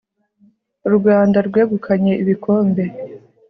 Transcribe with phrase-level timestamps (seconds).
[0.87, 2.83] u rwanda rwegukanye ibikombe